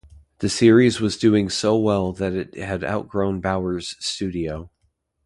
[0.39, 4.71] The series was doing so well that it had outgrown Bowers' studio.